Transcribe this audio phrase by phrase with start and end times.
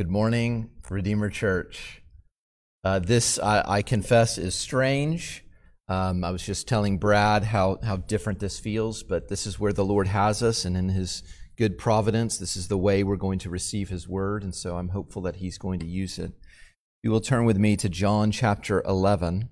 [0.00, 2.00] Good morning, Redeemer Church.
[2.82, 5.44] Uh, this, I, I, confess, is strange.
[5.88, 9.74] Um, I was just telling Brad how, how different this feels, but this is where
[9.74, 11.22] the Lord has us, and in His
[11.58, 14.88] good providence, this is the way we're going to receive His word, and so I'm
[14.88, 16.32] hopeful that He's going to use it.
[17.02, 19.50] You will turn with me to John chapter 11.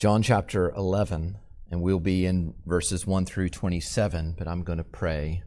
[0.00, 1.36] John chapter 11,
[1.70, 5.42] and we'll be in verses 1 through 27, but I'm going to pray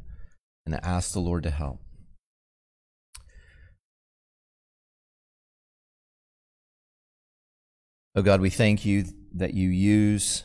[0.64, 1.80] and ask the Lord to help.
[8.16, 9.06] Oh God, we thank you
[9.36, 10.44] that you use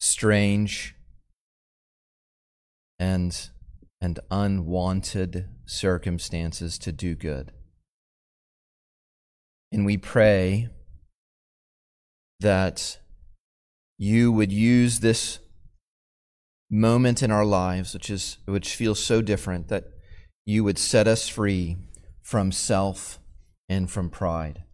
[0.00, 0.94] strange
[2.98, 3.50] and,
[4.00, 7.52] and unwanted circumstances to do good.
[9.70, 10.70] And we pray
[12.40, 12.98] that
[13.98, 15.38] you would use this
[16.70, 19.84] moment in our lives, which, is, which feels so different, that
[20.46, 21.76] you would set us free
[22.22, 23.18] from self
[23.68, 24.64] and from pride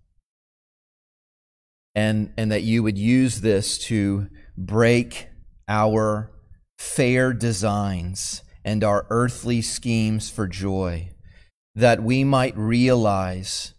[1.97, 5.29] and, and that you would use this to break
[5.67, 6.31] our
[6.79, 11.09] fair designs and our earthly schemes for joy,
[11.75, 13.73] that we might realize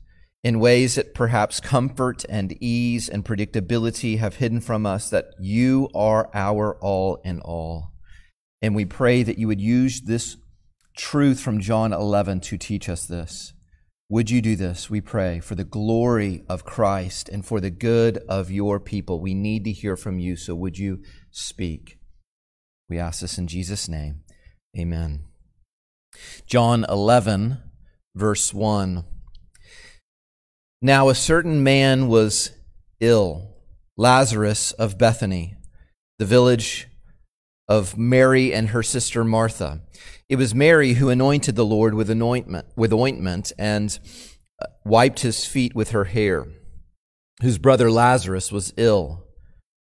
[0.43, 5.87] in ways that perhaps comfort and ease and predictability have hidden from us that you
[5.93, 7.91] are our all in all.
[8.63, 10.37] And we pray that you would use this
[10.97, 13.53] truth from John 11 to teach us this.
[14.09, 18.19] Would you do this, we pray, for the glory of Christ and for the good
[18.29, 19.19] of your people?
[19.19, 21.99] We need to hear from you, so would you speak?
[22.87, 24.21] We ask this in Jesus' name.
[24.79, 25.25] Amen.
[26.45, 27.57] John 11,
[28.15, 29.03] verse 1.
[30.81, 32.51] Now a certain man was
[33.01, 33.55] ill,
[33.97, 35.57] Lazarus of Bethany,
[36.17, 36.87] the village
[37.67, 39.81] of Mary and her sister Martha.
[40.29, 43.97] It was Mary who anointed the Lord with anointment, with ointment and
[44.61, 46.47] uh, wiped his feet with her hair,
[47.41, 49.23] whose brother Lazarus was ill.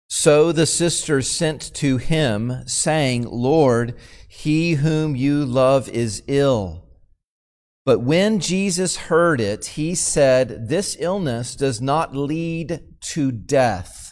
[0.10, 3.96] So the sisters sent to him, saying, Lord,
[4.28, 6.86] he whom you love is ill.
[7.86, 12.82] But when Jesus heard it, he said, This illness does not lead
[13.14, 14.07] to death.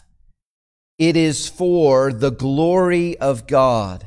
[0.98, 4.06] It is for the glory of God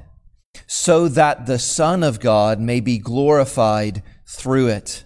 [0.65, 5.03] so that the Son of God may be glorified through it.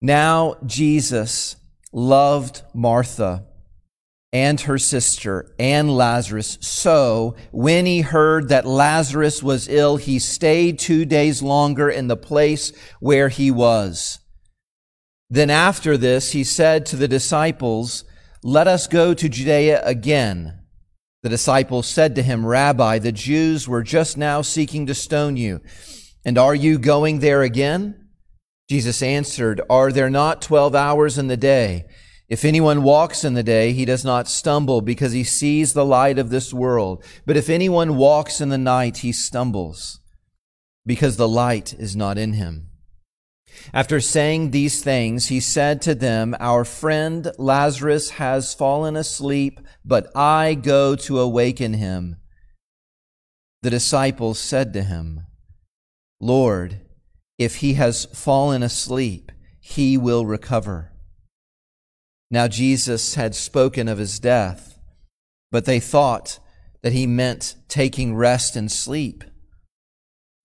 [0.00, 1.56] Now, Jesus
[1.92, 3.44] loved Martha
[4.32, 6.58] and her sister and Lazarus.
[6.60, 12.16] So, when he heard that Lazarus was ill, he stayed two days longer in the
[12.16, 14.18] place where he was.
[15.30, 18.04] Then after this, he said to the disciples,
[18.42, 20.57] Let us go to Judea again.
[21.22, 25.60] The disciples said to him, Rabbi, the Jews were just now seeking to stone you,
[26.24, 28.08] and are you going there again?
[28.68, 31.86] Jesus answered, Are there not twelve hours in the day?
[32.28, 36.18] If anyone walks in the day, he does not stumble because he sees the light
[36.18, 37.02] of this world.
[37.24, 40.00] But if anyone walks in the night, he stumbles
[40.84, 42.67] because the light is not in him.
[43.72, 50.10] After saying these things, he said to them, Our friend Lazarus has fallen asleep, but
[50.16, 52.16] I go to awaken him.
[53.62, 55.26] The disciples said to him,
[56.20, 56.80] Lord,
[57.38, 60.92] if he has fallen asleep, he will recover.
[62.30, 64.78] Now Jesus had spoken of his death,
[65.50, 66.40] but they thought
[66.82, 69.24] that he meant taking rest and sleep.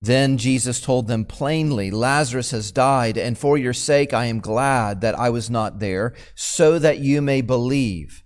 [0.04, 5.00] Then Jesus told them plainly, Lazarus has died, and for your sake I am glad
[5.00, 8.22] that I was not there, so that you may believe.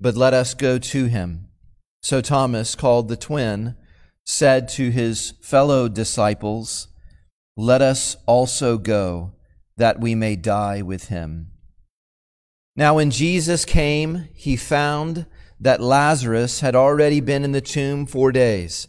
[0.00, 1.46] But let us go to him.
[2.02, 3.76] So Thomas, called the twin,
[4.26, 6.88] said to his fellow disciples,
[7.56, 9.34] Let us also go,
[9.76, 11.52] that we may die with him.
[12.74, 15.26] Now, when Jesus came, he found
[15.60, 18.88] that Lazarus had already been in the tomb four days.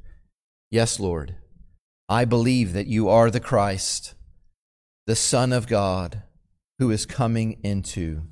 [0.71, 1.35] Yes, Lord.
[2.07, 4.15] I believe that you are the Christ,
[5.05, 6.23] the Son of God,
[6.79, 8.23] who is coming into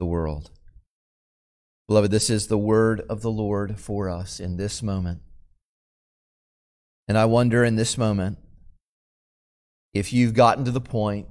[0.00, 0.50] the world.
[1.86, 5.20] Beloved, this is the word of the Lord for us in this moment.
[7.06, 8.38] And I wonder in this moment
[9.92, 11.28] if you've gotten to the point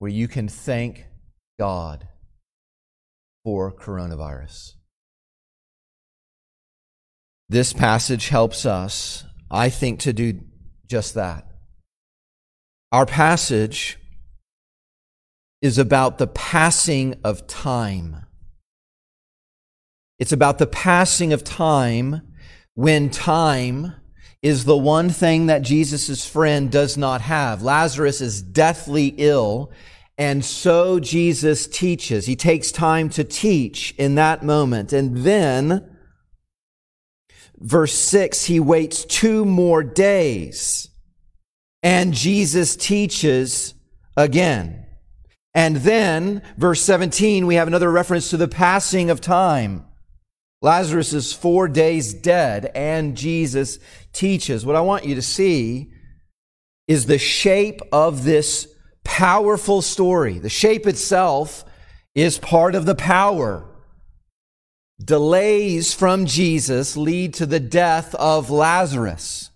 [0.00, 1.06] where you can thank
[1.58, 2.08] God
[3.44, 4.74] for coronavirus.
[7.50, 10.38] This passage helps us, I think, to do
[10.86, 11.48] just that.
[12.92, 13.98] Our passage
[15.60, 18.24] is about the passing of time.
[20.20, 22.22] It's about the passing of time
[22.74, 23.94] when time
[24.42, 27.64] is the one thing that Jesus' friend does not have.
[27.64, 29.72] Lazarus is deathly ill,
[30.16, 32.26] and so Jesus teaches.
[32.26, 34.92] He takes time to teach in that moment.
[34.92, 35.89] And then,
[37.60, 40.88] verse 6, he waits two more days,
[41.82, 43.74] and Jesus teaches
[44.16, 44.86] again.
[45.54, 49.84] And then, verse 17, we have another reference to the passing of time.
[50.62, 53.78] Lazarus is four days dead, and Jesus
[54.12, 54.64] teaches.
[54.64, 55.90] What I want you to see
[56.86, 58.68] is the shape of this
[59.04, 60.38] powerful story.
[60.38, 61.64] The shape itself
[62.14, 63.69] is part of the power.
[65.02, 69.50] Delays from Jesus lead to the death of Lazarus.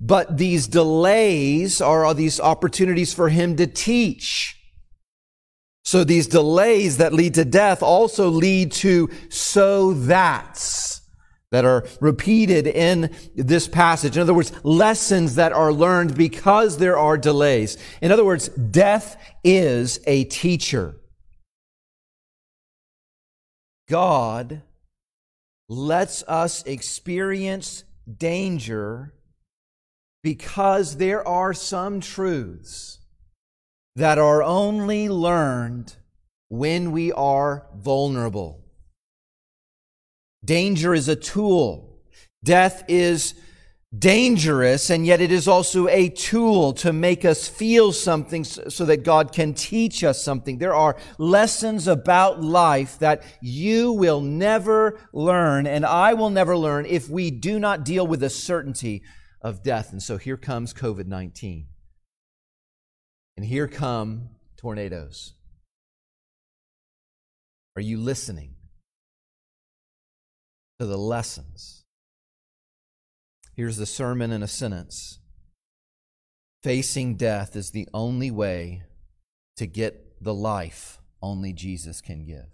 [0.00, 4.60] But these delays are these opportunities for him to teach.
[5.84, 11.00] So these delays that lead to death also lead to so that's
[11.50, 14.16] that are repeated in this passage.
[14.16, 17.78] In other words, lessons that are learned because there are delays.
[18.02, 20.96] In other words, death is a teacher.
[23.88, 24.62] God
[25.68, 27.84] lets us experience
[28.18, 29.14] danger
[30.22, 32.98] because there are some truths
[33.96, 35.94] that are only learned
[36.48, 38.64] when we are vulnerable.
[40.44, 41.98] Danger is a tool.
[42.42, 43.34] Death is
[43.98, 49.04] dangerous, and yet it is also a tool to make us feel something so that
[49.04, 50.58] God can teach us something.
[50.58, 56.86] There are lessons about life that you will never learn, and I will never learn
[56.86, 59.02] if we do not deal with the certainty
[59.42, 59.92] of death.
[59.92, 61.66] And so here comes COVID 19.
[63.36, 65.34] And here come tornadoes.
[67.76, 68.54] Are you listening
[70.78, 71.83] to the lessons?
[73.56, 75.18] Here's the sermon in a sentence
[76.62, 78.84] Facing death is the only way
[79.56, 82.46] to get the life only Jesus can give.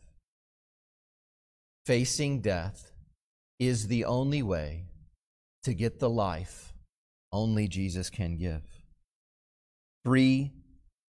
[1.87, 2.93] Facing death
[3.58, 4.87] is the only way
[5.62, 6.75] to get the life
[7.32, 8.62] only Jesus can give.
[10.05, 10.52] Three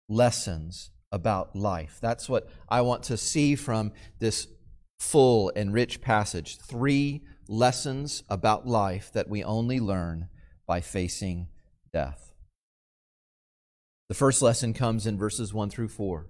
[0.09, 1.99] lessons about life.
[2.00, 4.49] That's what I want to see from this
[4.99, 6.59] full and rich passage.
[6.59, 10.29] Three lessons about life that we only learn
[10.67, 11.49] by facing
[11.93, 12.32] death.
[14.08, 16.27] The first lesson comes in verses 1 through 4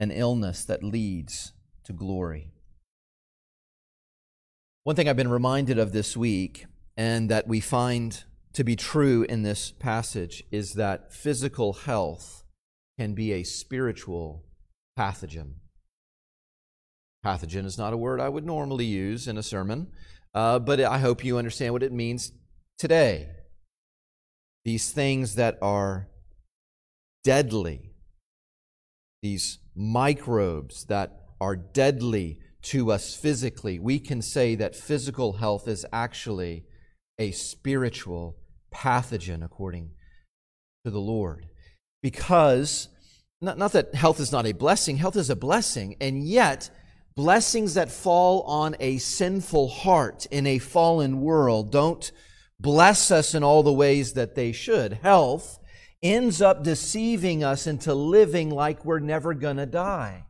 [0.00, 1.52] an illness that leads
[1.84, 2.52] to glory.
[4.82, 9.24] One thing I've been reminded of this week, and that we find to be true
[9.28, 12.44] in this passage is that physical health
[12.98, 14.44] can be a spiritual
[14.98, 15.54] pathogen.
[17.24, 19.88] Pathogen is not a word I would normally use in a sermon,
[20.34, 22.32] uh, but I hope you understand what it means
[22.78, 23.28] today.
[24.64, 26.08] These things that are
[27.22, 27.92] deadly,
[29.22, 35.86] these microbes that are deadly to us physically, we can say that physical health is
[35.92, 36.64] actually
[37.18, 38.36] a spiritual
[38.74, 39.90] pathogen according
[40.84, 41.46] to the Lord.
[42.02, 42.88] Because,
[43.40, 46.70] not, not that health is not a blessing, health is a blessing, and yet,
[47.16, 52.10] blessings that fall on a sinful heart in a fallen world don't
[52.58, 54.94] bless us in all the ways that they should.
[54.94, 55.58] Health
[56.02, 60.26] ends up deceiving us into living like we're never going to die.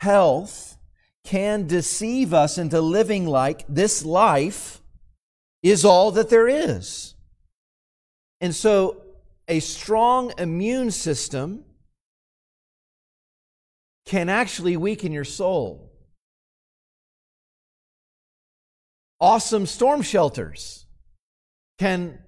[0.00, 0.76] Health
[1.24, 4.80] can deceive us into living like this life
[5.62, 7.14] is all that there is.
[8.40, 9.00] And so,
[9.48, 11.64] a strong immune system
[14.06, 15.94] can actually weaken your soul.
[19.24, 20.84] awesome storm shelters
[21.78, 22.18] can,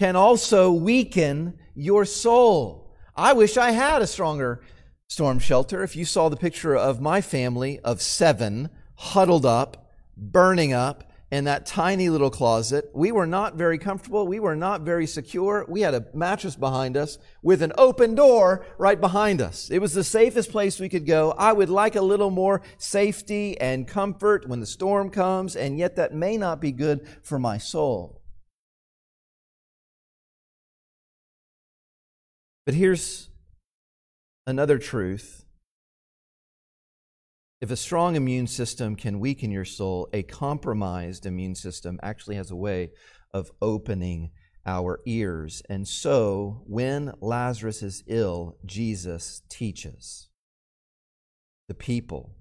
[0.00, 2.92] can also weaken your soul.
[3.14, 4.60] I wish I had a stronger
[5.08, 5.84] storm shelter.
[5.84, 11.44] If you saw the picture of my family of seven huddled up, burning up, in
[11.44, 12.90] that tiny little closet.
[12.94, 14.26] We were not very comfortable.
[14.26, 15.66] We were not very secure.
[15.68, 19.70] We had a mattress behind us with an open door right behind us.
[19.70, 21.32] It was the safest place we could go.
[21.36, 25.96] I would like a little more safety and comfort when the storm comes, and yet
[25.96, 28.22] that may not be good for my soul.
[32.64, 33.28] But here's
[34.46, 35.45] another truth
[37.60, 42.50] if a strong immune system can weaken your soul, a compromised immune system actually has
[42.50, 42.90] a way
[43.32, 44.30] of opening
[44.66, 45.62] our ears.
[45.68, 50.28] And so, when Lazarus is ill, Jesus teaches
[51.68, 52.34] the people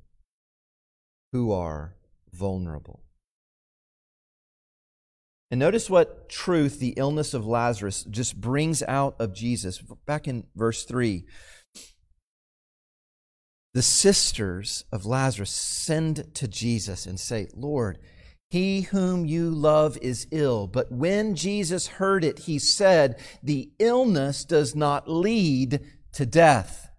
[1.32, 1.96] who are
[2.34, 3.04] vulnerable.
[5.52, 9.82] And notice what truth the illness of Lazarus just brings out of Jesus.
[10.06, 11.24] Back in verse 3,
[13.76, 18.00] the sisters of Lazarus send to Jesus and say, Lord,
[18.50, 20.66] he whom you love is ill.
[20.66, 25.82] But when Jesus heard it, he said, The illness does not lead
[26.14, 26.90] to death.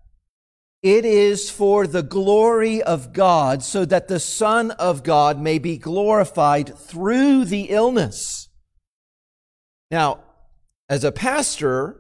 [0.83, 5.79] It is for the glory of God, so that the Son of God may be
[5.79, 8.51] glorified through the illness.
[9.91, 10.25] Now,
[10.91, 11.99] as a pastor,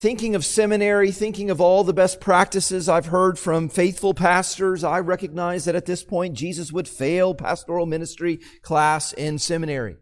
[0.00, 5.00] thinking of seminary, thinking of all the best practices I've heard from faithful pastors, I
[5.00, 9.96] recognize that at this point Jesus would fail pastoral ministry class in seminary.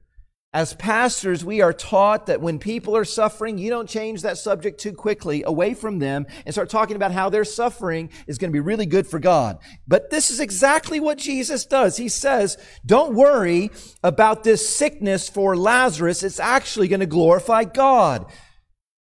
[0.52, 4.80] As pastors, we are taught that when people are suffering, you don't change that subject
[4.80, 8.56] too quickly away from them and start talking about how their suffering is going to
[8.56, 9.58] be really good for God.
[9.86, 11.98] But this is exactly what Jesus does.
[11.98, 13.70] He says, don't worry
[14.02, 16.22] about this sickness for Lazarus.
[16.22, 18.24] It's actually going to glorify God.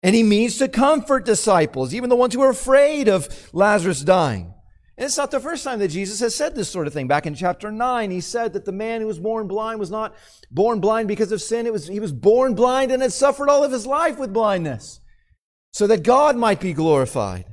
[0.03, 4.53] And he means to comfort disciples, even the ones who are afraid of Lazarus dying.
[4.98, 7.07] And it's not the first time that Jesus has said this sort of thing.
[7.07, 10.13] Back in chapter 9, he said that the man who was born blind was not
[10.51, 11.65] born blind because of sin.
[11.65, 15.00] It was, he was born blind and had suffered all of his life with blindness
[15.72, 17.45] so that God might be glorified.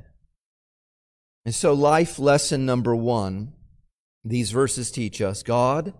[1.43, 3.53] And so, life lesson number one,
[4.23, 5.93] these verses teach us God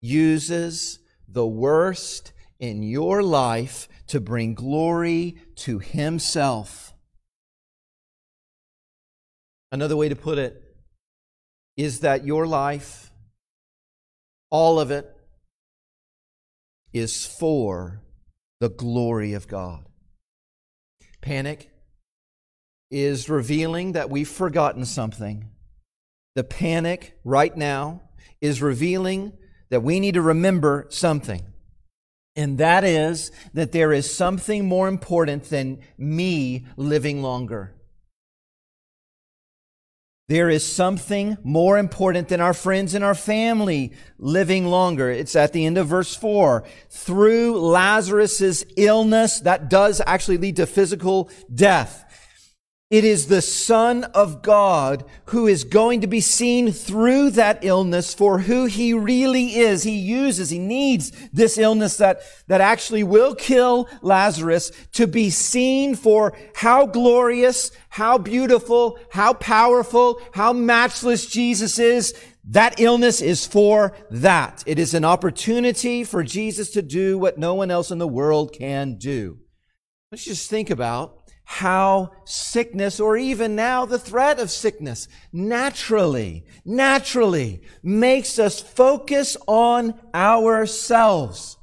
[0.00, 6.92] uses the worst in your life to bring glory to Himself.
[9.72, 10.62] Another way to put it
[11.76, 13.12] is that your life,
[14.50, 15.08] all of it,
[16.92, 18.02] is for
[18.58, 19.84] the glory of God.
[21.20, 21.70] Panic
[22.90, 25.48] is revealing that we've forgotten something.
[26.34, 28.02] The panic right now
[28.40, 29.34] is revealing
[29.68, 31.42] that we need to remember something.
[32.36, 37.74] And that is that there is something more important than me living longer.
[40.28, 45.10] There is something more important than our friends and our family living longer.
[45.10, 46.62] It's at the end of verse four.
[46.88, 52.19] Through Lazarus's illness, that does actually lead to physical death.
[52.90, 58.12] It is the Son of God who is going to be seen through that illness
[58.12, 59.84] for who he really is.
[59.84, 65.94] He uses, he needs this illness that, that actually will kill Lazarus to be seen
[65.94, 72.12] for how glorious, how beautiful, how powerful, how matchless Jesus is.
[72.42, 74.64] That illness is for that.
[74.66, 78.52] It is an opportunity for Jesus to do what no one else in the world
[78.52, 79.38] can do.
[80.10, 81.19] Let's just think about
[81.52, 89.92] how sickness, or even now the threat of sickness, naturally, naturally makes us focus on
[90.14, 91.56] ourselves.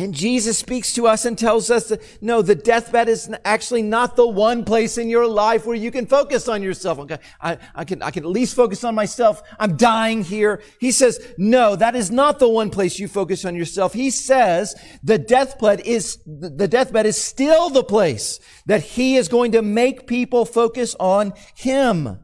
[0.00, 4.16] And Jesus speaks to us and tells us that no, the deathbed is actually not
[4.16, 6.98] the one place in your life where you can focus on yourself.
[7.00, 9.42] Okay, I, I, can, I can at least focus on myself.
[9.58, 10.62] I'm dying here.
[10.80, 13.92] He says, no, that is not the one place you focus on yourself.
[13.92, 19.52] He says the deathbed is, the deathbed is still the place that he is going
[19.52, 22.20] to make people focus on him.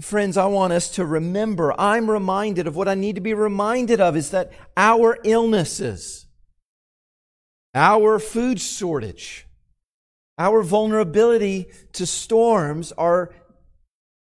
[0.00, 4.00] Friends, I want us to remember, I'm reminded of what I need to be reminded
[4.00, 6.26] of is that our illnesses,
[7.74, 9.46] our food shortage,
[10.38, 13.34] our vulnerability to storms are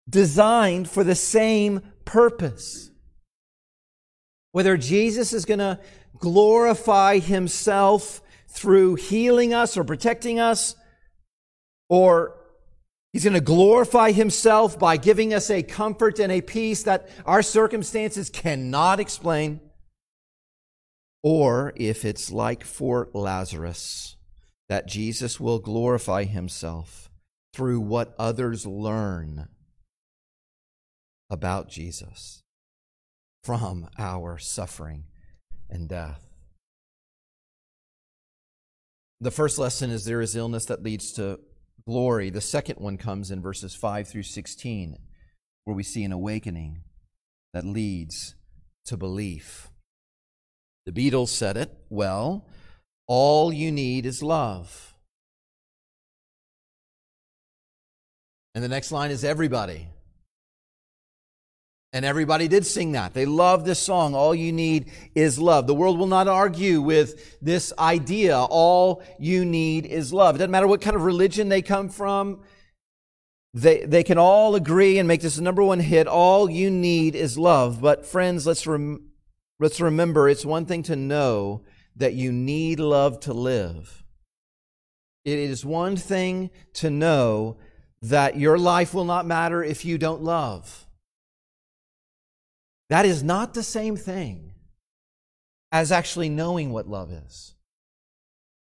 [0.10, 2.92] designed for the same purpose.
[4.52, 5.80] Whether Jesus is going to
[6.18, 10.76] glorify himself through healing us or protecting us,
[11.88, 12.41] or
[13.14, 17.42] He's going to glorify himself by giving us a comfort and a peace that our
[17.42, 19.60] circumstances cannot explain.
[21.22, 24.16] Or if it's like for Lazarus,
[24.70, 27.10] that Jesus will glorify himself
[27.54, 29.50] through what others learn
[31.30, 32.42] about Jesus
[33.44, 35.04] from our suffering
[35.70, 36.22] and death.
[39.20, 41.40] The first lesson is there is illness that leads to
[41.92, 42.30] glory.
[42.30, 44.98] The second one comes in verses 5 through 16,
[45.66, 46.84] where we see an awakening
[47.54, 48.36] that leads
[48.86, 49.68] to belief.
[50.86, 52.48] The Beatles said it well
[53.08, 54.94] all you need is love.
[58.56, 59.90] And the next line is everybody.
[61.94, 63.14] And everybody did sing that.
[63.14, 64.16] They love this song.
[64.16, 65.68] All you need is love.
[65.68, 68.38] The world will not argue with this idea.
[68.38, 70.36] All you need is love.
[70.36, 72.42] It doesn't matter what kind of religion they come from.
[73.54, 76.08] They, they can all agree and make this the number one hit.
[76.08, 77.82] All you need is love.
[77.82, 79.10] But friends, let's, rem-
[79.60, 81.64] let's remember it's one thing to know
[81.98, 84.06] that you need love to live.
[85.26, 87.58] It is one thing to know
[88.02, 90.88] that your life will not matter if you don't love.
[92.92, 94.52] That is not the same thing
[95.72, 97.56] as actually knowing what love is.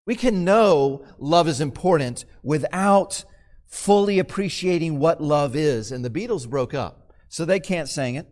[0.05, 3.23] We can know love is important without
[3.65, 5.93] fully appreciating what love is.
[5.93, 8.27] And the Beatles broke up, so they can't sing it.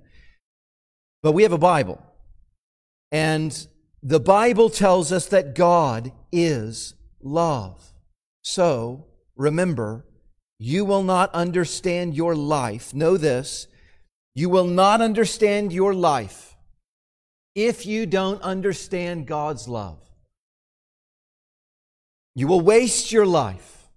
[1.24, 2.04] But we have a Bible.
[3.10, 3.68] And
[4.04, 7.94] the Bible tells us that God is love.
[8.42, 9.06] So
[9.38, 10.06] remember,
[10.60, 12.94] you will not understand your life.
[12.94, 13.68] Know this
[14.38, 16.56] you will not understand your life
[17.56, 19.98] if you don't understand God's love.
[22.36, 23.88] You will waste your life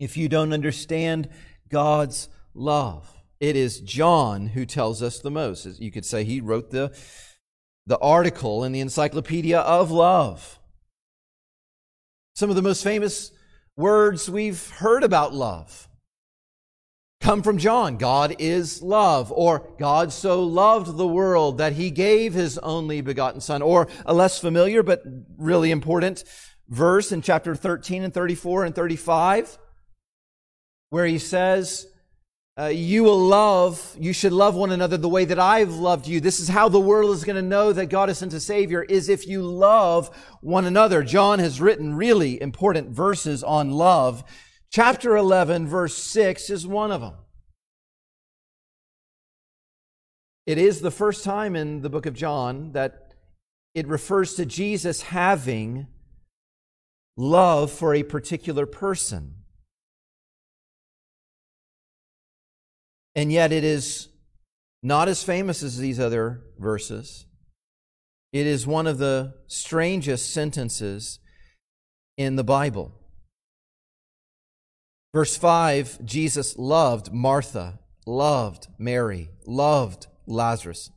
[0.00, 1.28] if you don't understand
[1.68, 3.06] God's love.
[3.38, 5.66] It is John who tells us the most.
[5.78, 6.96] You could say he wrote the,
[7.86, 10.58] the article in the Encyclopedia of Love.
[12.34, 13.30] Some of the most famous
[13.76, 15.85] words we've heard about love
[17.20, 17.96] come from John.
[17.96, 23.40] God is love, or God so loved the world that he gave his only begotten
[23.40, 25.02] Son, or a less familiar but
[25.36, 26.24] really important
[26.68, 29.58] verse in chapter 13 and 34 and 35,
[30.90, 31.86] where he says,
[32.58, 36.20] uh, You will love, you should love one another the way that I've loved you.
[36.20, 38.82] This is how the world is going to know that God has sent a Savior,
[38.82, 41.02] is if you love one another.
[41.02, 44.24] John has written really important verses on love
[44.70, 47.14] Chapter 11, verse 6 is one of them.
[50.46, 53.14] It is the first time in the book of John that
[53.74, 55.88] it refers to Jesus having
[57.16, 59.34] love for a particular person.
[63.14, 64.08] And yet it is
[64.82, 67.26] not as famous as these other verses.
[68.32, 71.18] It is one of the strangest sentences
[72.16, 72.92] in the Bible.
[75.14, 80.90] Verse 5 Jesus loved Martha, loved Mary, loved Lazarus.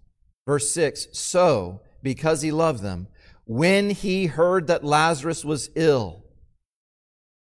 [0.46, 3.08] Verse 6 So, because he loved them,
[3.46, 6.24] when he heard that Lazarus was ill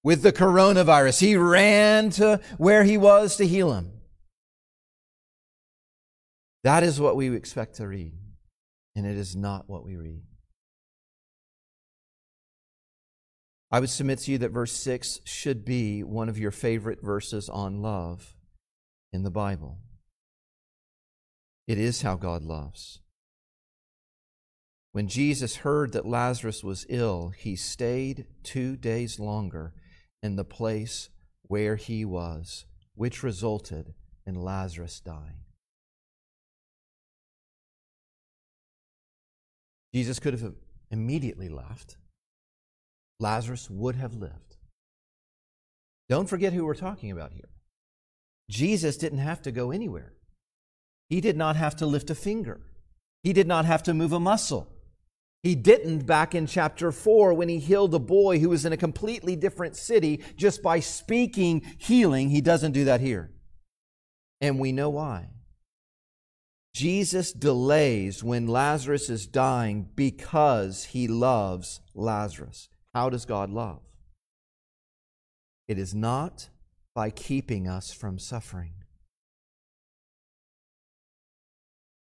[0.02, 3.92] with the coronavirus, he ran to where he was to heal him.
[6.64, 8.12] That is what we expect to read,
[8.96, 10.22] and it is not what we read.
[13.74, 17.48] I would submit to you that verse 6 should be one of your favorite verses
[17.48, 18.36] on love
[19.12, 19.78] in the Bible.
[21.66, 23.00] It is how God loves.
[24.92, 29.74] When Jesus heard that Lazarus was ill, he stayed two days longer
[30.22, 31.08] in the place
[31.42, 33.92] where he was, which resulted
[34.24, 35.40] in Lazarus dying.
[39.92, 40.54] Jesus could have
[40.92, 41.96] immediately left
[43.20, 44.56] Lazarus would have lived.
[46.08, 47.48] Don't forget who we're talking about here.
[48.50, 50.12] Jesus didn't have to go anywhere.
[51.08, 52.60] He did not have to lift a finger.
[53.22, 54.68] He did not have to move a muscle.
[55.42, 58.78] He didn't back in chapter 4 when he healed a boy who was in a
[58.78, 62.30] completely different city just by speaking healing.
[62.30, 63.30] He doesn't do that here.
[64.40, 65.28] And we know why.
[66.74, 72.68] Jesus delays when Lazarus is dying because he loves Lazarus.
[72.94, 73.80] How does God love?
[75.66, 76.48] It is not
[76.94, 78.72] by keeping us from suffering.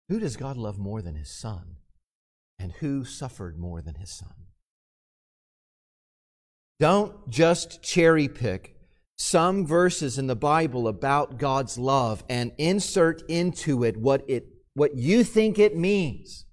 [0.09, 1.77] Who does God love more than his son?
[2.59, 4.35] And who suffered more than his son?
[6.79, 8.77] Don't just cherry pick
[9.19, 14.97] some verses in the Bible about God's love and insert into it what it what
[14.97, 16.47] you think it means.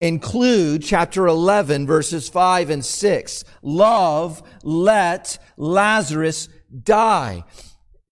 [0.00, 3.44] Include chapter 11 verses 5 and 6.
[3.62, 6.48] Love let Lazarus
[6.84, 7.42] die.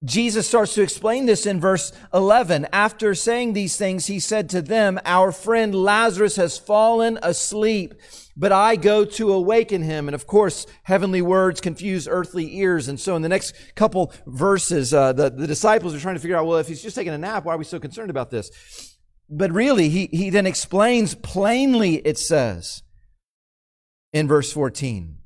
[0.04, 2.66] Jesus starts to explain this in verse 11.
[2.72, 7.94] After saying these things, he said to them, Our friend Lazarus has fallen asleep,
[8.36, 10.08] but I go to awaken him.
[10.08, 12.88] And of course, heavenly words confuse earthly ears.
[12.88, 16.36] And so in the next couple verses, uh, the, the disciples are trying to figure
[16.36, 18.95] out, well, if he's just taking a nap, why are we so concerned about this?
[19.28, 22.82] But really, he, he then explains plainly, it says
[24.12, 25.18] in verse 14,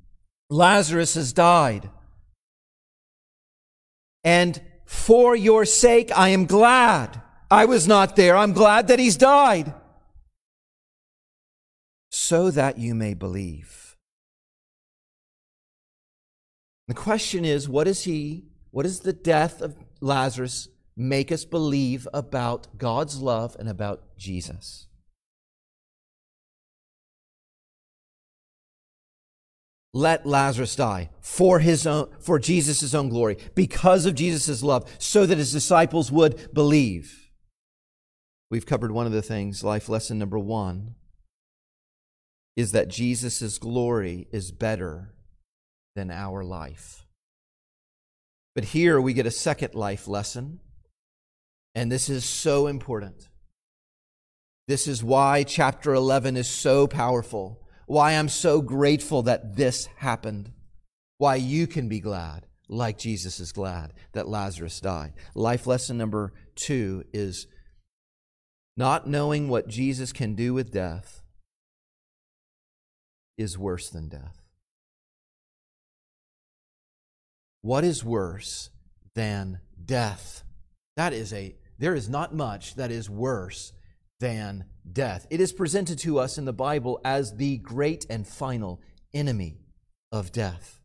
[0.48, 1.90] Lazarus has died.
[4.24, 7.20] And for your sake, I am glad.
[7.50, 8.36] I was not there.
[8.36, 9.74] I'm glad that he's died.
[12.10, 13.96] So that you may believe.
[16.88, 20.68] The question is, what is he, what is the death of Lazarus
[21.00, 24.86] make us believe about God's love and about Jesus?
[29.92, 35.26] let Lazarus die for his own, for Jesus' own glory, because of Jesus' love, so
[35.26, 37.30] that his disciples would believe.
[38.50, 40.94] We've covered one of the things, life lesson number one,
[42.56, 45.14] is that Jesus' glory is better
[45.96, 47.06] than our life.
[48.54, 50.60] But here we get a second life lesson,
[51.74, 53.28] and this is so important.
[54.68, 60.52] This is why chapter 11 is so powerful why I'm so grateful that this happened,
[61.18, 65.14] why you can be glad, like Jesus is glad that Lazarus died.
[65.34, 67.48] Life lesson number two is
[68.76, 71.20] not knowing what Jesus can do with death
[73.36, 74.40] is worse than death.
[77.60, 78.70] What is worse
[79.16, 80.44] than death?
[80.96, 83.72] That is a, there is not much that is worse
[84.20, 85.26] than death.
[85.30, 88.80] It is presented to us in the Bible as the great and final
[89.14, 89.58] enemy
[90.12, 90.80] of death.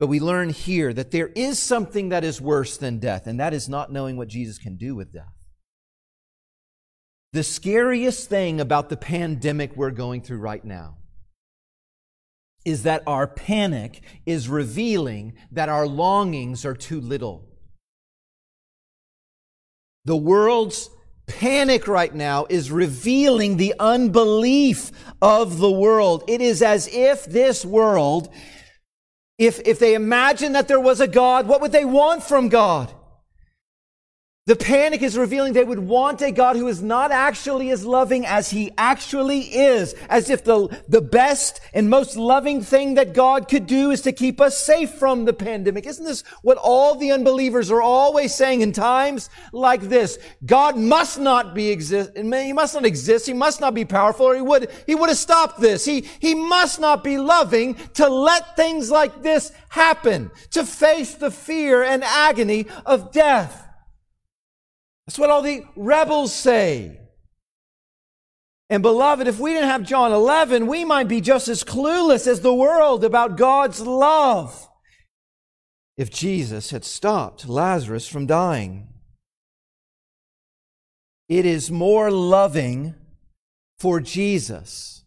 [0.00, 3.54] But we learn here that there is something that is worse than death, and that
[3.54, 5.32] is not knowing what Jesus can do with death.
[7.32, 10.96] The scariest thing about the pandemic we're going through right now
[12.64, 17.45] is that our panic is revealing that our longings are too little.
[20.06, 20.88] The world's
[21.26, 26.22] panic right now is revealing the unbelief of the world.
[26.28, 28.32] It is as if this world,
[29.36, 32.92] if, if they imagine that there was a God, what would they want from God?
[34.46, 38.24] The panic is revealing they would want a God who is not actually as loving
[38.24, 43.48] as he actually is, as if the, the best and most loving thing that God
[43.48, 45.84] could do is to keep us safe from the pandemic.
[45.84, 50.16] Isn't this what all the unbelievers are always saying in times like this?
[50.44, 54.36] God must not be exist, he must not exist, he must not be powerful, or
[54.36, 55.84] he would, he would have stopped this.
[55.84, 61.32] He, he must not be loving to let things like this happen, to face the
[61.32, 63.64] fear and agony of death.
[65.06, 66.98] That's what all the rebels say.
[68.68, 72.40] And beloved, if we didn't have John 11, we might be just as clueless as
[72.40, 74.68] the world about God's love.
[75.96, 78.88] If Jesus had stopped Lazarus from dying,
[81.28, 82.94] it is more loving
[83.78, 85.04] for Jesus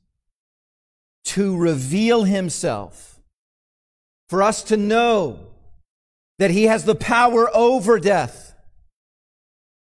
[1.26, 3.20] to reveal himself,
[4.30, 5.48] for us to know
[6.40, 8.49] that he has the power over death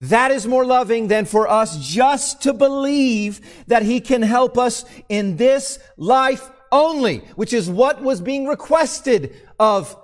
[0.01, 4.85] that is more loving than for us just to believe that He can help us
[5.09, 9.97] in this life only, which is what was being requested of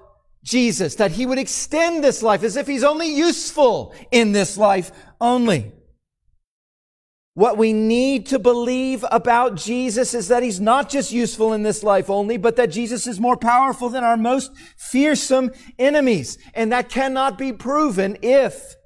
[0.44, 4.92] Jesus, that He would extend this life as if He's only useful in this life
[5.20, 5.72] only.
[7.34, 11.82] What we need to believe about Jesus is that He's not just useful in this
[11.82, 16.38] life only, but that Jesus is more powerful than our most fearsome enemies.
[16.54, 18.76] And that cannot be proven if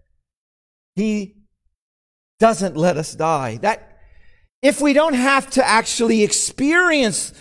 [0.96, 1.36] he
[2.40, 3.58] doesn't let us die.
[3.58, 3.98] That
[4.62, 7.32] if we don't have to actually experience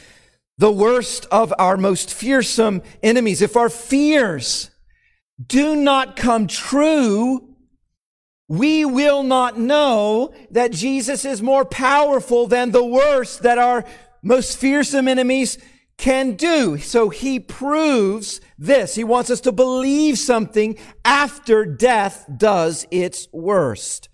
[0.57, 4.69] the worst of our most fearsome enemies, if our fears
[5.43, 7.55] do not come true,
[8.47, 13.85] we will not know that Jesus is more powerful than the worst that our
[14.21, 15.57] most fearsome enemies
[15.97, 16.77] can do.
[16.77, 18.95] So he proves this.
[18.95, 24.09] He wants us to believe something after death does its worst.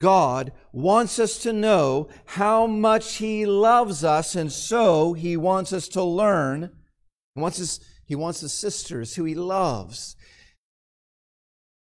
[0.00, 5.88] God wants us to know how much he loves us, and so he wants us
[5.88, 6.70] to learn.
[7.34, 10.15] He wants his, he wants sisters who he loves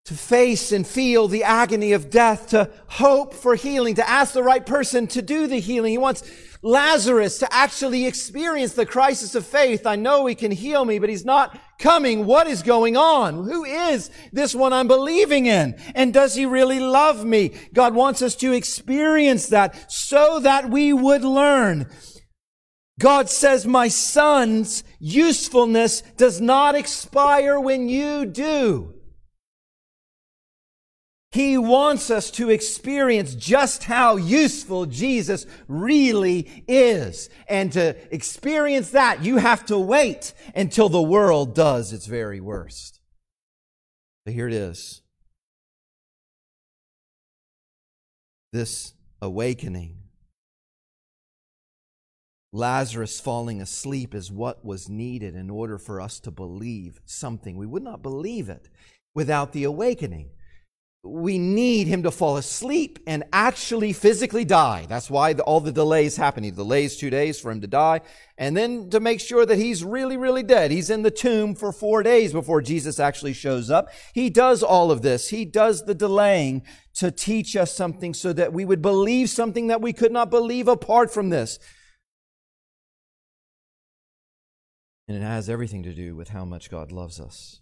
[0.05, 4.43] to face and feel the agony of death, to hope for healing, to ask the
[4.43, 5.93] right person to do the healing.
[5.93, 6.29] He wants
[6.61, 9.87] Lazarus to actually experience the crisis of faith.
[9.87, 12.27] I know he can heal me, but he's not coming.
[12.27, 13.45] What is going on?
[13.45, 15.77] Who is this one I'm believing in?
[15.95, 17.53] And does he really love me?
[17.73, 21.89] God wants us to experience that so that we would learn.
[23.01, 28.95] God says, my son's usefulness does not expire when you do.
[31.33, 37.31] He wants us to experience just how useful Jesus really is.
[37.49, 43.01] And to experience that, you have to wait until the world does its very worst.
[44.27, 45.01] So here it is.
[48.53, 48.93] This
[49.23, 49.97] awakening.
[52.53, 57.57] Lazarus falling asleep is what was needed in order for us to believe something.
[57.57, 58.69] We would not believe it
[59.15, 60.29] without the awakening
[61.05, 64.87] we need him to fall asleep and actually physically die.
[64.89, 66.45] That's why the, all the delays happen.
[66.45, 68.03] He delays two days for him to die.
[68.39, 70.71] And then to make sure that he's really, really dead.
[70.71, 73.89] He's in the tomb for four days before Jesus actually shows up.
[74.15, 75.31] He does all of this.
[75.31, 76.63] He does the delaying
[76.95, 80.69] to teach us something so that we would believe something that we could not believe
[80.69, 81.59] apart from this.
[85.09, 87.59] And it has everything to do with how much God loves us.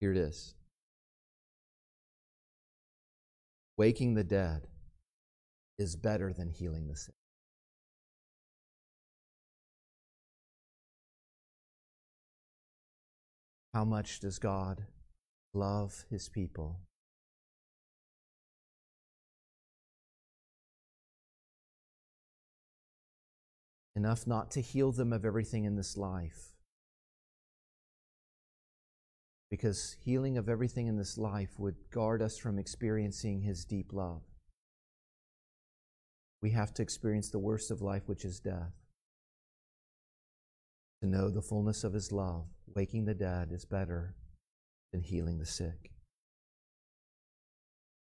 [0.00, 0.55] Here it is.
[3.76, 4.68] Waking the dead
[5.78, 7.14] is better than healing the sick.
[13.74, 14.86] How much does God
[15.52, 16.80] love his people?
[23.94, 26.55] Enough not to heal them of everything in this life
[29.50, 34.22] because healing of everything in this life would guard us from experiencing His deep love.
[36.42, 38.72] We have to experience the worst of life, which is death.
[41.02, 44.14] To know the fullness of His love, waking the dead, is better
[44.92, 45.92] than healing the sick.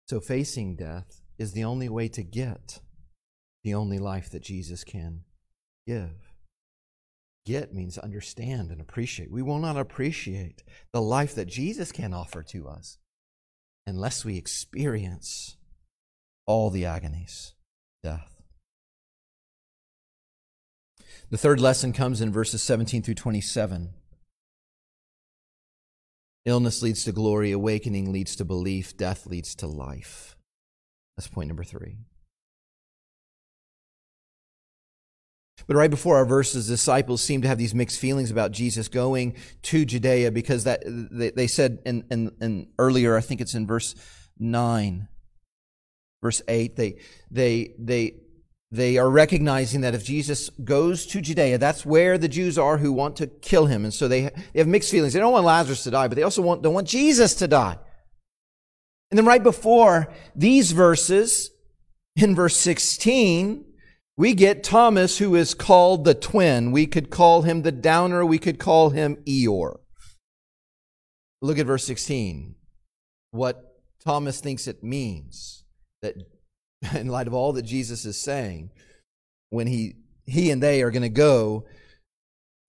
[0.09, 2.81] So, facing death is the only way to get
[3.63, 5.23] the only life that Jesus can
[5.87, 6.34] give.
[7.47, 9.31] Get means understand and appreciate.
[9.31, 12.99] We will not appreciate the life that Jesus can offer to us
[13.87, 15.57] unless we experience
[16.47, 17.55] all the agonies,
[18.03, 18.43] death.
[21.31, 23.91] The third lesson comes in verses 17 through 27.
[26.47, 30.37] Illness leads to glory, awakening leads to belief, death leads to life.
[31.17, 31.99] That's point number three.
[35.67, 39.37] But right before our verses, disciples seem to have these mixed feelings about Jesus going
[39.63, 43.67] to Judea because that they, they said in, in, in earlier, I think it's in
[43.67, 43.95] verse
[44.39, 45.09] nine,
[46.23, 46.99] verse eight, they
[47.31, 48.15] they they
[48.71, 52.93] they are recognizing that if Jesus goes to Judea, that's where the Jews are who
[52.93, 53.85] want to kill him.
[53.85, 55.13] And so they, they have mixed feelings.
[55.13, 57.79] They don't want Lazarus to die, but they also want, don't want Jesus to die.
[59.13, 61.51] And then right before these verses,
[62.17, 63.65] in verse 16,
[64.17, 66.71] we get Thomas, who is called the twin.
[66.71, 68.25] We could call him the downer.
[68.25, 69.79] We could call him Eeyore.
[71.43, 72.55] Look at verse 16.
[73.33, 75.65] What Thomas thinks it means
[76.03, 76.15] that,
[76.95, 78.71] in light of all that Jesus is saying,
[79.51, 79.97] when he,
[80.27, 81.67] he and they are going to go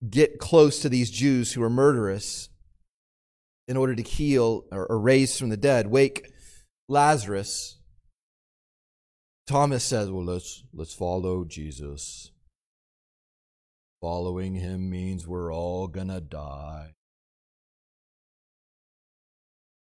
[0.09, 2.49] get close to these Jews who are murderous
[3.67, 6.31] in order to heal or, or raise from the dead, wake
[6.89, 7.74] Lazarus
[9.47, 12.31] Thomas says, well, let's, let's follow Jesus.
[14.01, 16.95] Following him means we're all going to die.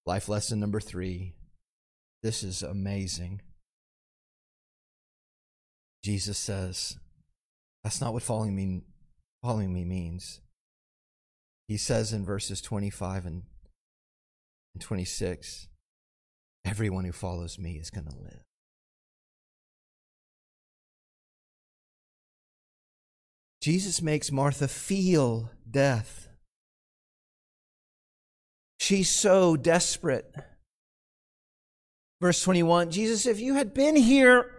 [0.07, 1.35] Life lesson number three.
[2.23, 3.41] This is amazing.
[6.03, 6.99] Jesus says,
[7.83, 8.83] that's not what following me,
[9.43, 10.41] following me means.
[11.69, 13.43] He says in verses 25 and
[14.79, 15.69] 26,
[16.67, 18.43] everyone who follows me is going to live.
[23.65, 26.29] Jesus makes Martha feel death.
[28.79, 30.31] She's so desperate.
[32.21, 34.51] Verse 21 Jesus, if you had been here,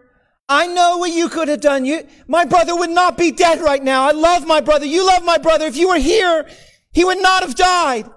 [0.49, 1.85] I know what you could have done.
[1.85, 4.07] You, my brother would not be dead right now.
[4.07, 4.87] I love my brother.
[4.87, 5.67] You love my brother.
[5.67, 6.49] If you were here,
[6.91, 8.09] he would not have died.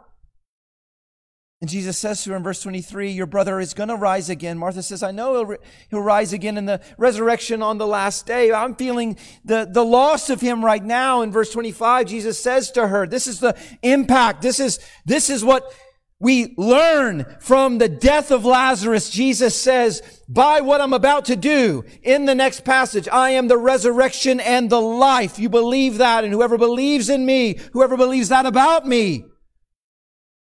[1.61, 4.59] And Jesus says to her in verse 23, Your brother is going to rise again.
[4.59, 5.57] Martha says, I know he'll,
[5.91, 8.53] he'll rise again in the resurrection on the last day.
[8.53, 11.23] I'm feeling the, the loss of him right now.
[11.23, 14.41] In verse 25, Jesus says to her, This is the impact.
[14.41, 15.75] This is, this is what
[16.21, 21.85] we learn from the death of Lazarus, Jesus says, by what I'm about to do
[22.03, 25.39] in the next passage, I am the resurrection and the life.
[25.39, 29.27] You believe that, and whoever believes in me, whoever believes that about me,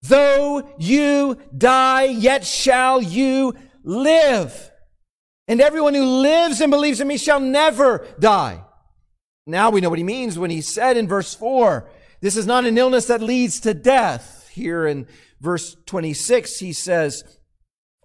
[0.04, 4.72] though you die, yet shall you live.
[5.48, 8.64] And everyone who lives and believes in me shall never die.
[9.46, 11.90] Now we know what he means when he said in verse 4,
[12.22, 14.50] this is not an illness that leads to death.
[14.54, 15.08] Here in
[15.42, 17.24] verse 26, he says,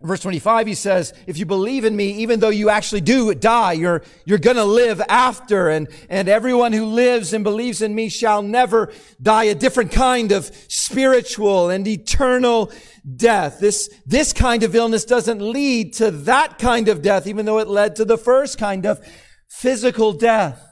[0.01, 3.73] Verse 25, he says, if you believe in me, even though you actually do die,
[3.73, 5.69] you're, you're gonna live after.
[5.71, 10.31] And, and everyone who lives and believes in me shall never die a different kind
[10.31, 12.71] of spiritual and eternal
[13.17, 13.59] death.
[13.59, 17.67] This, this kind of illness doesn't lead to that kind of death, even though it
[17.67, 19.05] led to the first kind of
[19.49, 20.68] physical death.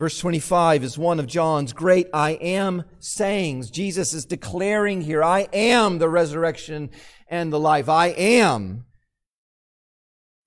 [0.00, 3.70] Verse 25 is one of John's great I am sayings.
[3.70, 6.90] Jesus is declaring here, I am the resurrection
[7.28, 7.88] and the life.
[7.88, 8.84] I am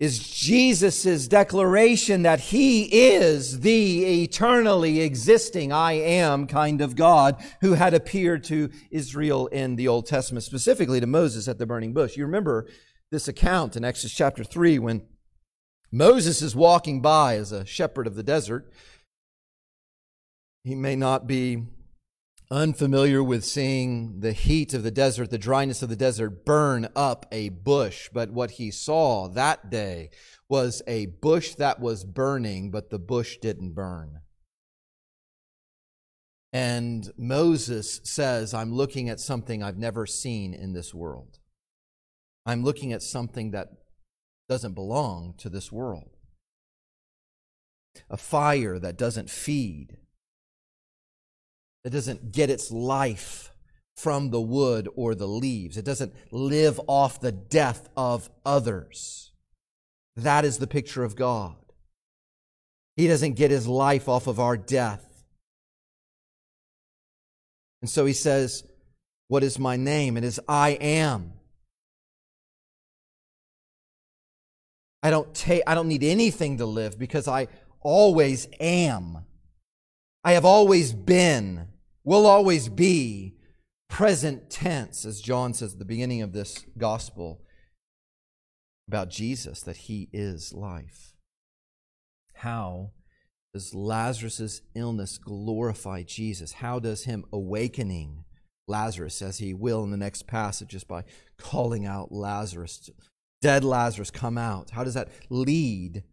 [0.01, 7.73] is Jesus' declaration that he is the eternally existing I am kind of God who
[7.73, 12.17] had appeared to Israel in the Old Testament, specifically to Moses at the burning bush.
[12.17, 12.67] You remember
[13.11, 15.03] this account in Exodus chapter 3 when
[15.91, 18.71] Moses is walking by as a shepherd of the desert
[20.63, 21.65] he may not be
[22.51, 27.25] unfamiliar with seeing the heat of the desert, the dryness of the desert burn up
[27.31, 28.09] a bush.
[28.13, 30.09] But what he saw that day
[30.49, 34.19] was a bush that was burning, but the bush didn't burn.
[36.53, 41.39] And Moses says, I'm looking at something I've never seen in this world.
[42.45, 43.69] I'm looking at something that
[44.49, 46.17] doesn't belong to this world.
[48.09, 49.97] A fire that doesn't feed
[51.83, 53.51] it doesn't get its life
[53.95, 55.77] from the wood or the leaves.
[55.77, 59.31] It doesn't live off the death of others.
[60.15, 61.55] That is the picture of God.
[62.95, 65.23] He doesn't get his life off of our death.
[67.81, 68.63] And so he says,
[69.27, 70.17] What is my name?
[70.17, 71.33] It is I am.
[75.03, 77.47] I don't take I don't need anything to live because I
[77.81, 79.25] always am.
[80.23, 81.67] I have always been
[82.03, 83.35] will always be
[83.89, 87.41] present tense, as John says at the beginning of this gospel
[88.87, 91.13] about Jesus, that he is life.
[92.35, 92.91] How
[93.53, 96.53] does Lazarus' illness glorify Jesus?
[96.53, 98.23] How does him awakening
[98.67, 101.03] Lazarus, as he will in the next passage, just by
[101.37, 102.89] calling out Lazarus,
[103.41, 104.71] dead Lazarus, come out?
[104.71, 106.03] How does that lead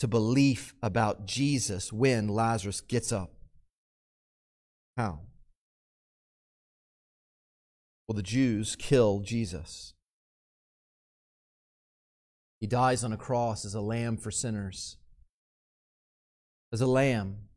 [0.00, 3.30] to belief about Jesus when Lazarus gets up?
[4.96, 5.20] How?
[8.06, 9.94] Well, the Jews kill Jesus.
[12.60, 14.96] He dies on a cross as a lamb for sinners.
[16.72, 17.48] As a lamb.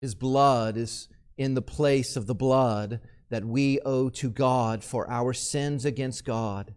[0.00, 5.08] His blood is in the place of the blood that we owe to God for
[5.08, 6.74] our sins against God.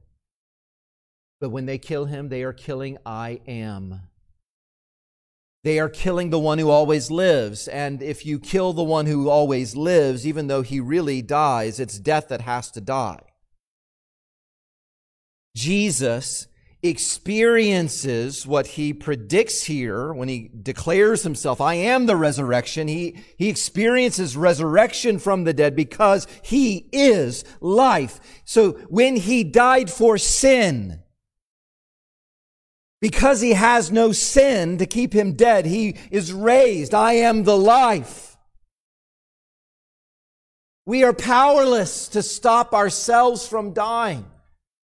[1.40, 4.02] But when they kill him, they are killing I am.
[5.64, 7.68] They are killing the one who always lives.
[7.70, 12.00] And if you kill the one who always lives, even though he really dies, it's
[12.00, 13.22] death that has to die.
[15.56, 16.48] Jesus
[16.82, 22.90] experiences what he predicts here when he declares himself, I am the resurrection.
[22.90, 28.20] He, he experiences resurrection from the dead because he is life.
[28.44, 31.03] So when he died for sin,
[33.04, 36.94] because he has no sin to keep him dead, he is raised.
[36.94, 38.38] I am the life.
[40.86, 44.26] We are powerless to stop ourselves from dying,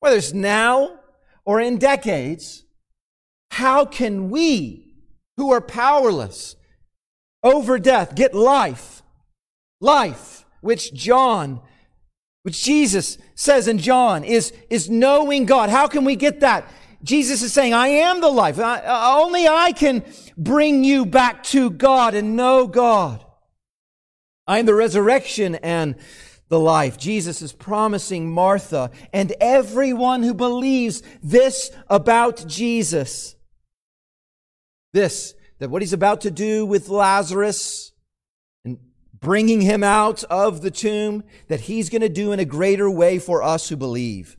[0.02, 1.00] whether it's now
[1.46, 2.66] or in decades.
[3.52, 4.94] How can we,
[5.38, 6.58] who are powerless
[7.44, 9.04] over death, get life?
[9.80, 11.62] Life, which John,
[12.44, 15.70] which Jesus says in John, is, is knowing God.
[15.70, 16.68] How can we get that?
[17.04, 18.60] Jesus is saying, I am the life.
[18.60, 20.04] I, uh, only I can
[20.38, 23.26] bring you back to God and know God.
[24.48, 25.96] I am the resurrection and
[26.50, 26.98] the life.
[26.98, 33.36] Jesus is promising Martha and everyone who believes this about Jesus.
[34.94, 37.94] This, that what he's about to do with Lazarus
[38.66, 38.78] and
[39.18, 43.18] bringing him out of the tomb, that he's going to do in a greater way
[43.18, 44.36] for us who believe.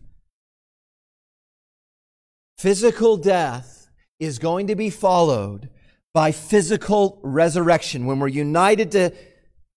[2.59, 3.89] Physical death
[4.21, 5.69] is going to be followed
[6.15, 8.07] by physical resurrection.
[8.07, 9.13] When we're united to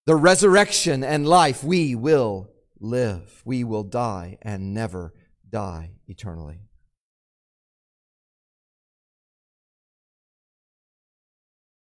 [0.06, 2.50] the resurrection and life, we will
[2.80, 3.42] live.
[3.46, 5.14] We will die and never
[5.50, 6.60] die eternally.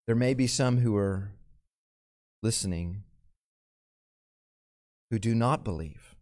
[0.08, 1.34] There may be some who are
[2.42, 3.04] listening
[5.12, 6.17] who do not believe.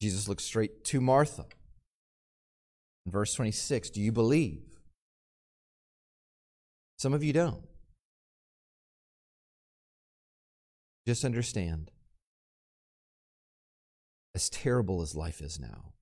[0.00, 1.46] Jesus looks straight to Martha.
[3.04, 4.62] In verse 26, do you believe?
[6.98, 7.64] Some of you don't.
[11.06, 11.90] Just understand,
[14.34, 15.94] as terrible as life is now,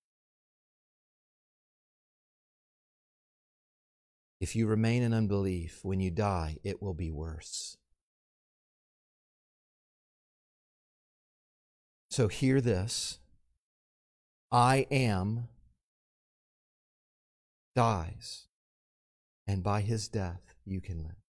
[4.40, 7.76] if you remain in unbelief, when you die, it will be worse.
[12.10, 13.18] So hear this
[14.56, 15.48] I am
[17.74, 18.46] dies,
[19.46, 21.20] and by his death you can live.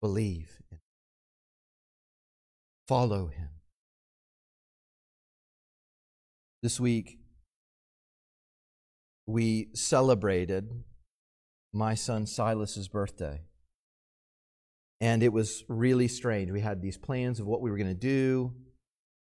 [0.00, 0.80] Believe in him.
[2.88, 3.50] Follow him.
[6.64, 7.20] This week,
[9.24, 10.82] we celebrated
[11.72, 13.42] my son Silas's birthday.
[15.00, 16.50] And it was really strange.
[16.50, 18.52] We had these plans of what we were going to do.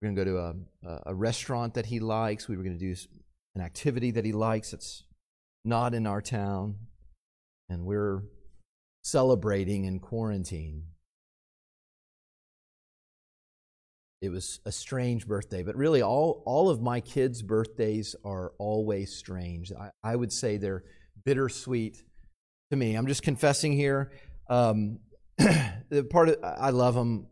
[0.01, 2.47] We are going to go to a, a restaurant that he likes.
[2.47, 2.95] We were going to do
[3.55, 5.03] an activity that he likes that's
[5.63, 6.75] not in our town.
[7.69, 8.23] And we're
[9.03, 10.83] celebrating in quarantine.
[14.25, 19.15] it was a strange birthday, but really all, all of my kids' birthdays are always
[19.15, 19.71] strange.
[19.71, 20.83] I, I would say they're
[21.23, 22.03] bittersweet
[22.71, 22.95] to me.
[22.95, 24.11] I'm just confessing here.
[24.49, 24.99] Um,
[25.37, 27.27] the part of, I love them,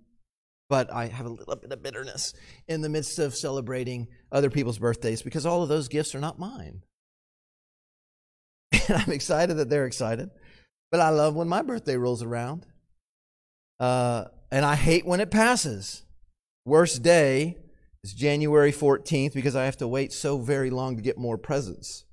[0.69, 2.33] but I have a little bit of bitterness
[2.67, 6.39] in the midst of celebrating other people's birthdays because all of those gifts are not
[6.39, 6.83] mine.
[8.89, 10.29] And I'm excited that they're excited,
[10.91, 12.65] but I love when my birthday rolls around.
[13.79, 16.03] Uh, and I hate when it passes.
[16.65, 17.57] Worst day
[18.03, 22.05] is January 14th because I have to wait so very long to get more presents.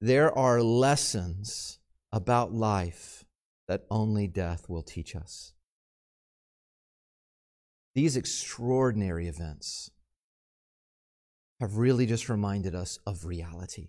[0.00, 1.78] There are lessons
[2.12, 3.24] about life
[3.68, 5.52] that only death will teach us.
[7.96, 9.90] These extraordinary events
[11.60, 13.88] have really just reminded us of reality.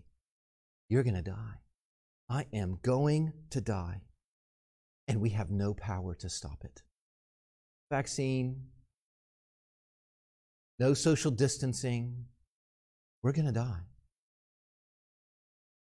[0.87, 1.59] You're going to die.
[2.29, 4.03] I am going to die.
[5.09, 6.81] And we have no power to stop it
[7.89, 8.67] vaccine,
[10.79, 12.25] no social distancing,
[13.23, 13.81] we're going to die.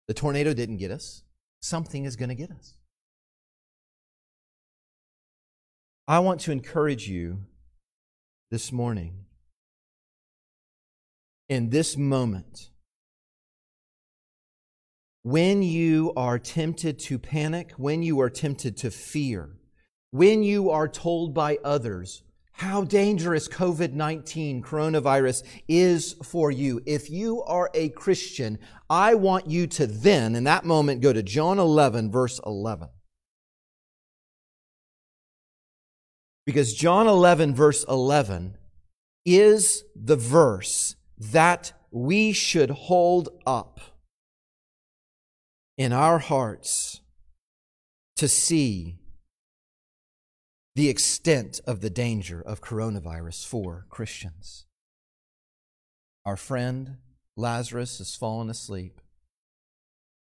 [0.07, 1.23] The tornado didn't get us.
[1.61, 2.75] Something is going to get us.
[6.07, 7.39] I want to encourage you
[8.55, 9.13] this morning
[11.49, 12.69] in this moment
[15.23, 19.57] when you are tempted to panic, when you are tempted to fear,
[20.11, 27.09] when you are told by others how dangerous COVID 19 coronavirus is for you, if
[27.09, 28.57] you are a Christian,
[28.89, 32.87] I want you to then, in that moment, go to John 11, verse 11.
[36.45, 38.57] Because John 11, verse 11,
[39.25, 43.79] is the verse that we should hold up
[45.77, 47.01] in our hearts
[48.17, 48.99] to see
[50.75, 54.65] the extent of the danger of coronavirus for Christians.
[56.25, 56.97] Our friend
[57.37, 59.01] Lazarus has fallen asleep,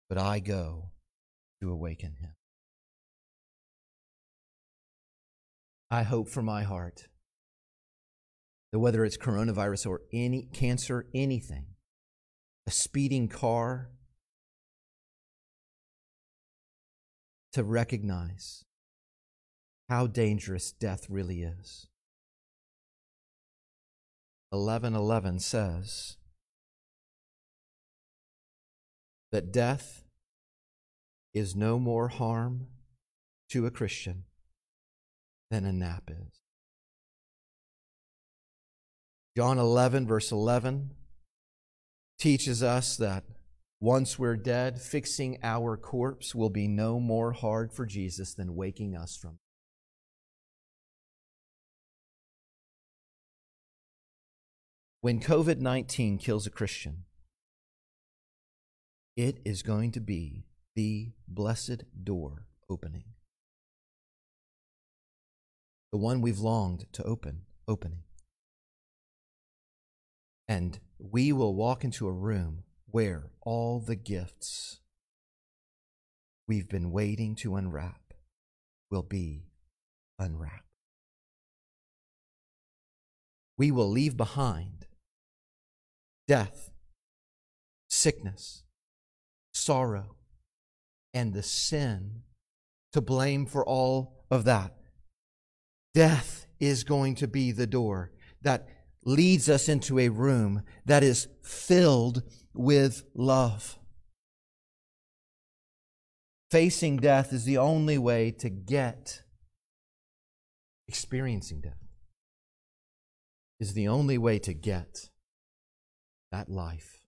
[0.10, 0.92] but I go
[1.62, 2.36] to awaken him.
[5.94, 7.08] I hope for my heart
[8.72, 11.68] that whether it's coronavirus or any cancer, anything,
[12.66, 13.92] a speeding car,
[17.52, 18.66] to recognize
[19.88, 21.86] how dangerous death really is.
[24.50, 26.18] 1111 says
[29.32, 30.06] that death
[31.36, 32.66] is no more harm
[33.52, 34.24] to a Christian
[35.54, 36.42] than a nap is.
[39.38, 40.92] John 11, verse 11,
[42.18, 43.24] teaches us that
[43.80, 48.96] once we're dead, fixing our corpse will be no more hard for Jesus than waking
[48.96, 49.38] us from
[55.02, 57.04] When COVID 19 kills a Christian,
[59.18, 60.46] it is going to be
[60.76, 63.04] the blessed door opening.
[65.94, 68.00] The one we've longed to open, opening.
[70.48, 74.80] And we will walk into a room where all the gifts
[76.48, 78.16] we've been waiting to unwrap
[78.90, 79.44] will be
[80.18, 80.66] unwrapped.
[83.56, 84.88] We will leave behind
[86.28, 86.72] death,
[87.88, 88.64] sickness,
[89.54, 90.16] sorrow,
[91.14, 92.24] and the sin
[92.94, 94.76] to blame for all of that.
[95.94, 98.68] Death is going to be the door that
[99.06, 102.24] leads us into a room that is filled
[102.54, 103.78] with love.
[106.50, 109.24] Facing death is the only way to get
[110.88, 111.84] experiencing death
[113.60, 115.10] is the only way to get
[116.32, 117.02] that life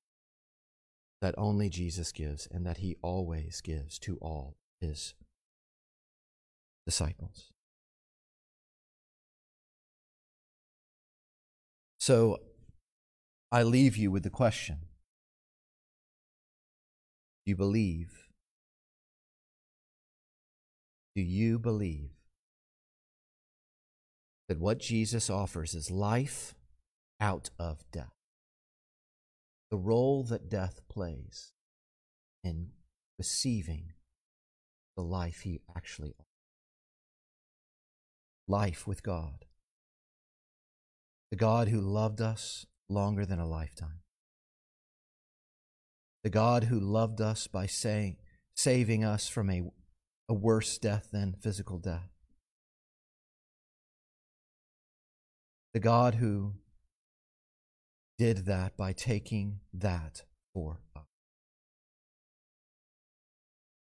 [1.21, 5.13] that only Jesus gives and that he always gives to all his
[6.85, 7.51] disciples.
[12.05, 12.37] So
[13.51, 14.77] I leave you with the question
[17.43, 18.27] Do you believe?
[21.15, 22.11] Do you believe
[24.47, 26.53] that what Jesus offers is life
[27.19, 28.13] out of death?
[29.71, 31.53] The role that death plays
[32.43, 32.67] in
[33.17, 33.93] receiving
[34.95, 36.27] the life he actually offers.
[38.47, 39.45] Life with God
[41.35, 43.99] the God who loved us longer than a lifetime,
[46.23, 48.15] the God who loved us by saying,
[48.55, 49.63] saving us from a,
[50.29, 52.07] a worse death than physical death,
[55.73, 56.53] the God who
[58.17, 60.21] did that by taking that
[60.53, 61.03] for us,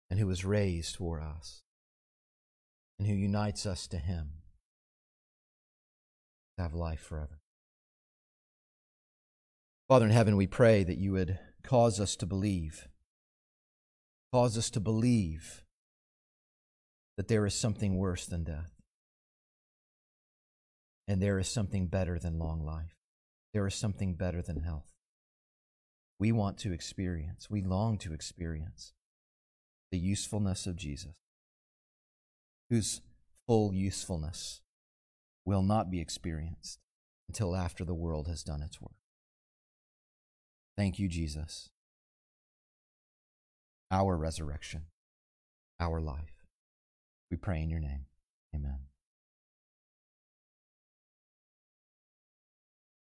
[0.09, 1.61] and who was raised for us,
[2.97, 4.31] and who unites us to Him.
[6.57, 7.42] To have life forever.
[9.87, 12.87] Father in heaven, we pray that you would cause us to believe,
[14.31, 15.63] cause us to believe
[17.17, 18.71] that there is something worse than death,
[21.07, 22.95] and there is something better than long life,
[23.53, 24.93] there is something better than health.
[26.17, 28.93] We want to experience, we long to experience
[29.91, 31.17] the usefulness of Jesus,
[32.69, 33.01] whose
[33.45, 34.61] full usefulness
[35.45, 36.79] will not be experienced
[37.27, 38.95] until after the world has done its work.
[40.75, 41.69] Thank you, Jesus.
[43.91, 44.85] Our resurrection,
[45.79, 46.45] our life.
[47.29, 48.05] We pray in your name.
[48.55, 48.92] Amen.